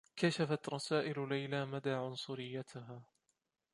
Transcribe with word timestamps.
كشفت 0.15 0.69
رسائل 0.69 1.29
ليلى 1.29 1.65
مدى 1.65 1.89
عنصريّتها. 1.89 3.01